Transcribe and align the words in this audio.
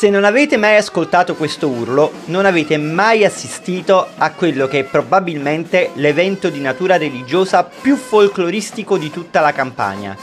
Se 0.00 0.08
non 0.08 0.24
avete 0.24 0.56
mai 0.56 0.76
ascoltato 0.76 1.34
questo 1.34 1.68
urlo, 1.68 2.10
non 2.28 2.46
avete 2.46 2.78
mai 2.78 3.22
assistito 3.22 4.06
a 4.16 4.30
quello 4.32 4.66
che 4.66 4.78
è 4.78 4.84
probabilmente 4.84 5.90
l'evento 5.96 6.48
di 6.48 6.58
natura 6.58 6.96
religiosa 6.96 7.64
più 7.64 7.96
folcloristico 7.96 8.96
di 8.96 9.10
tutta 9.10 9.40
la 9.40 9.52
campagna. 9.52 10.16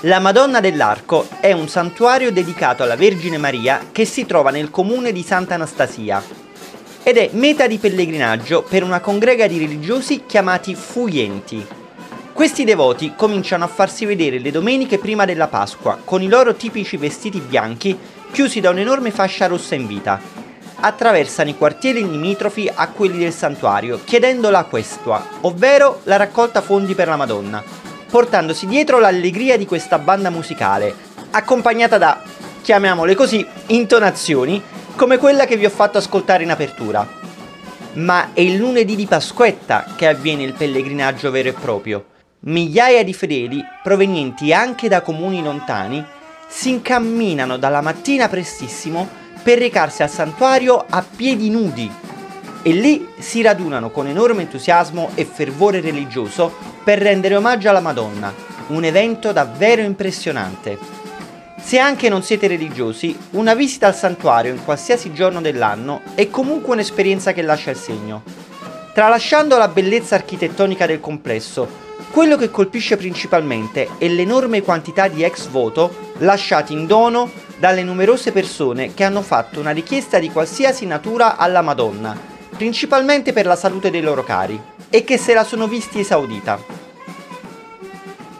La 0.00 0.18
Madonna 0.18 0.58
dell'Arco 0.58 1.28
è 1.38 1.52
un 1.52 1.68
santuario 1.68 2.32
dedicato 2.32 2.82
alla 2.82 2.96
Vergine 2.96 3.38
Maria 3.38 3.86
che 3.92 4.04
si 4.04 4.26
trova 4.26 4.50
nel 4.50 4.70
comune 4.70 5.12
di 5.12 5.22
Santa 5.22 5.54
Anastasia 5.54 6.20
ed 7.04 7.16
è 7.16 7.30
meta 7.34 7.68
di 7.68 7.78
pellegrinaggio 7.78 8.64
per 8.68 8.82
una 8.82 8.98
congrega 8.98 9.46
di 9.46 9.60
religiosi 9.60 10.24
chiamati 10.26 10.74
Fuyenti. 10.74 11.64
Questi 12.32 12.64
devoti 12.64 13.12
cominciano 13.14 13.62
a 13.62 13.68
farsi 13.68 14.04
vedere 14.04 14.40
le 14.40 14.50
domeniche 14.50 14.98
prima 14.98 15.24
della 15.26 15.46
Pasqua 15.46 15.96
con 16.04 16.22
i 16.22 16.28
loro 16.28 16.54
tipici 16.54 16.96
vestiti 16.96 17.38
bianchi 17.38 17.96
chiusi 18.30 18.60
da 18.60 18.70
un'enorme 18.70 19.10
fascia 19.10 19.46
rossa 19.46 19.74
in 19.74 19.86
vita. 19.86 20.20
Attraversano 20.82 21.50
i 21.50 21.56
quartieri 21.56 22.08
limitrofi 22.08 22.70
a 22.72 22.88
quelli 22.88 23.18
del 23.18 23.32
santuario, 23.32 24.00
chiedendo 24.04 24.50
la 24.50 24.64
questua, 24.64 25.22
ovvero 25.42 26.00
la 26.04 26.16
raccolta 26.16 26.62
fondi 26.62 26.94
per 26.94 27.08
la 27.08 27.16
Madonna, 27.16 27.62
portandosi 28.10 28.66
dietro 28.66 28.98
l'allegria 28.98 29.58
di 29.58 29.66
questa 29.66 29.98
banda 29.98 30.30
musicale, 30.30 30.94
accompagnata 31.32 31.98
da, 31.98 32.22
chiamiamole 32.62 33.14
così, 33.14 33.46
intonazioni 33.66 34.62
come 34.96 35.18
quella 35.18 35.44
che 35.44 35.56
vi 35.56 35.66
ho 35.66 35.70
fatto 35.70 35.98
ascoltare 35.98 36.42
in 36.44 36.50
apertura. 36.50 37.06
Ma 37.94 38.32
è 38.32 38.40
il 38.40 38.56
lunedì 38.56 38.96
di 38.96 39.06
Pasquetta 39.06 39.84
che 39.96 40.06
avviene 40.06 40.44
il 40.44 40.54
pellegrinaggio 40.54 41.30
vero 41.30 41.48
e 41.48 41.52
proprio. 41.52 42.04
Migliaia 42.40 43.02
di 43.04 43.12
fedeli, 43.12 43.62
provenienti 43.82 44.52
anche 44.52 44.88
da 44.88 45.02
comuni 45.02 45.42
lontani, 45.42 46.02
si 46.50 46.70
incamminano 46.70 47.56
dalla 47.56 47.80
mattina 47.80 48.28
prestissimo 48.28 49.08
per 49.42 49.58
recarsi 49.58 50.02
al 50.02 50.10
santuario 50.10 50.84
a 50.86 51.02
piedi 51.02 51.48
nudi 51.48 51.90
e 52.62 52.72
lì 52.72 53.08
si 53.18 53.40
radunano 53.40 53.90
con 53.90 54.08
enorme 54.08 54.42
entusiasmo 54.42 55.12
e 55.14 55.24
fervore 55.24 55.80
religioso 55.80 56.52
per 56.84 56.98
rendere 56.98 57.36
omaggio 57.36 57.70
alla 57.70 57.80
Madonna, 57.80 58.34
un 58.66 58.84
evento 58.84 59.32
davvero 59.32 59.80
impressionante. 59.80 60.76
Se 61.62 61.78
anche 61.78 62.08
non 62.08 62.22
siete 62.22 62.48
religiosi, 62.48 63.16
una 63.30 63.54
visita 63.54 63.86
al 63.86 63.94
santuario 63.94 64.52
in 64.52 64.64
qualsiasi 64.64 65.12
giorno 65.12 65.40
dell'anno 65.40 66.02
è 66.14 66.28
comunque 66.28 66.72
un'esperienza 66.72 67.32
che 67.32 67.42
lascia 67.42 67.70
il 67.70 67.76
segno. 67.76 68.39
Tralasciando 68.92 69.56
la 69.56 69.68
bellezza 69.68 70.16
architettonica 70.16 70.84
del 70.84 70.98
complesso, 70.98 71.68
quello 72.10 72.36
che 72.36 72.50
colpisce 72.50 72.96
principalmente 72.96 73.88
è 73.98 74.08
l'enorme 74.08 74.62
quantità 74.62 75.06
di 75.06 75.22
ex 75.22 75.46
voto 75.46 76.12
lasciati 76.18 76.72
in 76.72 76.86
dono 76.86 77.30
dalle 77.58 77.84
numerose 77.84 78.32
persone 78.32 78.92
che 78.92 79.04
hanno 79.04 79.22
fatto 79.22 79.60
una 79.60 79.70
richiesta 79.70 80.18
di 80.18 80.28
qualsiasi 80.28 80.86
natura 80.86 81.36
alla 81.36 81.62
Madonna, 81.62 82.18
principalmente 82.56 83.32
per 83.32 83.46
la 83.46 83.54
salute 83.54 83.90
dei 83.90 84.00
loro 84.00 84.24
cari, 84.24 84.60
e 84.90 85.04
che 85.04 85.18
se 85.18 85.34
la 85.34 85.44
sono 85.44 85.68
visti 85.68 86.00
esaudita. 86.00 86.58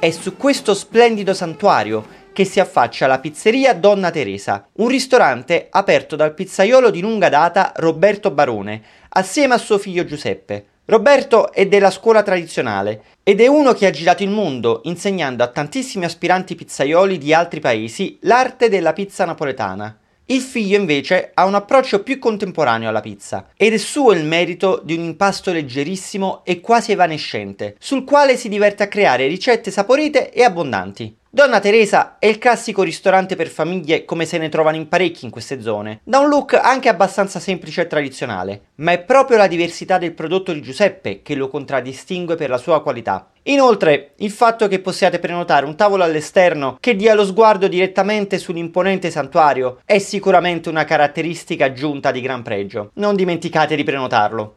È 0.01 0.11
su 0.11 0.37
questo 0.37 0.75
splendido 0.75 1.33
santuario 1.33 2.05
che 2.33 2.45
si 2.45 2.61
affaccia 2.61 3.07
la 3.07 3.19
pizzeria 3.19 3.75
Donna 3.75 4.11
Teresa, 4.11 4.67
un 4.75 4.89
ristorante 4.89 5.69
aperto 5.71 6.17
dal 6.17 6.35
pizzaiolo 6.35 6.91
di 6.91 7.01
lunga 7.01 7.29
data 7.29 7.73
Roberto 7.77 8.31
Barone, 8.31 8.83
assieme 9.11 9.55
a 9.55 9.59
suo 9.59 9.79
figlio 9.79 10.05
Giuseppe, 10.05 10.67
Roberto 10.91 11.53
è 11.53 11.67
della 11.67 11.91
scuola 11.93 12.25
tradizionale 12.25 13.03
ed 13.23 13.41
è 13.41 13.47
uno 13.47 13.73
che 13.75 13.87
ha 13.87 13.91
girato 13.91 14.25
il 14.25 14.31
mondo 14.31 14.81
insegnando 14.85 15.45
a 15.45 15.47
tantissimi 15.47 16.05
aspiranti 16.05 16.57
pizzaioli 16.57 17.17
di 17.17 17.33
altri 17.33 17.61
paesi 17.61 18.19
l'arte 18.23 18.69
della 18.69 18.93
pizza 18.93 19.25
napoletana. 19.25 19.97
Il 20.27 20.41
figlio 20.41 20.77
invece 20.77 21.31
ha 21.33 21.45
un 21.45 21.55
approccio 21.55 22.03
più 22.03 22.19
contemporaneo 22.19 22.89
alla 22.89 23.01
pizza 23.01 23.51
ed 23.57 23.73
è 23.73 23.77
suo 23.77 24.11
il 24.11 24.25
merito 24.25 24.81
di 24.83 24.95
un 24.95 25.05
impasto 25.05 25.53
leggerissimo 25.53 26.41
e 26.45 26.61
quasi 26.61 26.91
evanescente, 26.91 27.77
sul 27.79 28.03
quale 28.03 28.37
si 28.37 28.49
diverte 28.49 28.83
a 28.83 28.89
creare 28.89 29.29
ricette 29.29 29.71
saporite 29.71 30.33
e 30.33 30.43
abbondanti. 30.43 31.19
Donna 31.33 31.61
Teresa 31.61 32.17
è 32.19 32.27
il 32.27 32.39
classico 32.39 32.83
ristorante 32.83 33.37
per 33.37 33.47
famiglie 33.47 34.05
come 34.05 34.25
se 34.25 34.37
ne 34.37 34.49
trovano 34.49 34.77
in 34.77 34.89
parecchi 34.89 35.27
in 35.27 35.31
queste 35.31 35.63
zone, 35.63 36.01
da 36.03 36.19
un 36.19 36.29
look 36.29 36.55
anche 36.55 36.89
abbastanza 36.89 37.39
semplice 37.39 37.83
e 37.83 37.87
tradizionale, 37.87 38.63
ma 38.77 38.91
è 38.91 38.99
proprio 38.99 39.37
la 39.37 39.47
diversità 39.47 39.97
del 39.97 40.13
prodotto 40.13 40.53
di 40.53 40.61
Giuseppe 40.61 41.23
che 41.23 41.37
lo 41.37 41.47
contraddistingue 41.47 42.35
per 42.35 42.51
la 42.51 42.59
sua 42.59 42.83
qualità. 42.83 43.31
Inoltre, 43.45 44.15
il 44.17 44.33
fatto 44.33 44.67
che 44.67 44.81
possiate 44.81 45.21
prenotare 45.21 45.67
un 45.67 45.77
tavolo 45.77 46.03
all'esterno 46.03 46.79
che 46.81 46.97
dia 46.97 47.15
lo 47.15 47.25
sguardo 47.25 47.69
direttamente 47.69 48.37
sull'imponente 48.37 49.09
santuario 49.09 49.79
è 49.85 50.01
sicuramente 50.01 50.69
una 50.69 50.85
caratteristica 50.85 51.67
aggiunta 51.67 52.11
di 52.11 52.21
gran 52.21 52.43
pregio. 52.43 52.91
Non 52.95 53.15
dimenticate 53.15 53.77
di 53.77 53.85
prenotarlo. 53.85 54.57